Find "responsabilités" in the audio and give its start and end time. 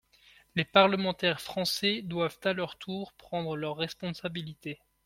3.77-4.79